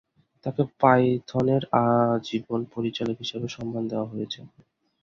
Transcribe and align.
তাকে 0.45 0.61
পাইথনের 0.81 1.63
আজীবন 1.83 2.61
পরিচালক 2.73 3.17
হিসেবে 3.23 3.47
সম্মান 3.55 3.83
দেয়া 3.87 4.05
হয়েছে। 4.05 4.39